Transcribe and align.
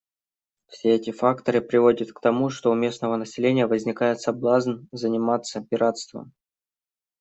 Все 0.65 0.95
эти 0.95 1.11
факторы 1.11 1.61
приводят 1.61 2.11
к 2.11 2.19
тому, 2.21 2.49
что 2.49 2.71
у 2.71 2.73
местного 2.73 3.17
населения 3.17 3.67
возникает 3.67 4.19
соблазн 4.19 4.87
заниматься 4.91 5.61
пиратством. 5.61 6.33